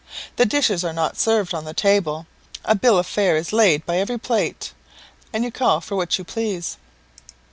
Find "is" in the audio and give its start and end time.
3.37-3.53